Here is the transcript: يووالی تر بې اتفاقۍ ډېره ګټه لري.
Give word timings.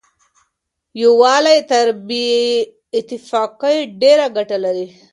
يووالی 1.01 1.57
تر 1.69 1.87
بې 2.07 2.27
اتفاقۍ 2.97 3.77
ډېره 4.01 4.25
ګټه 4.37 4.57
لري. 4.65 4.87